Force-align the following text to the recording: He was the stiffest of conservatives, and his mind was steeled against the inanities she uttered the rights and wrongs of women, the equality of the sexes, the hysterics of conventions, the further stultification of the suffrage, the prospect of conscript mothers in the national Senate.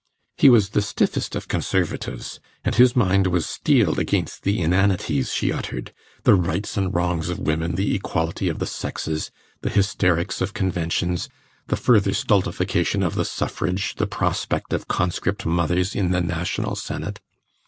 He 0.35 0.49
was 0.49 0.69
the 0.69 0.81
stiffest 0.81 1.35
of 1.35 1.47
conservatives, 1.47 2.39
and 2.65 2.73
his 2.73 2.95
mind 2.95 3.27
was 3.27 3.45
steeled 3.45 3.99
against 3.99 4.41
the 4.41 4.59
inanities 4.59 5.31
she 5.31 5.51
uttered 5.53 5.93
the 6.23 6.33
rights 6.33 6.75
and 6.75 6.91
wrongs 6.91 7.29
of 7.29 7.37
women, 7.37 7.75
the 7.75 7.93
equality 7.93 8.49
of 8.49 8.57
the 8.57 8.65
sexes, 8.65 9.29
the 9.61 9.69
hysterics 9.69 10.41
of 10.41 10.55
conventions, 10.55 11.29
the 11.67 11.77
further 11.77 12.15
stultification 12.15 13.03
of 13.03 13.13
the 13.13 13.25
suffrage, 13.25 13.93
the 13.93 14.07
prospect 14.07 14.73
of 14.73 14.87
conscript 14.87 15.45
mothers 15.45 15.93
in 15.95 16.09
the 16.09 16.19
national 16.21 16.75
Senate. 16.75 17.19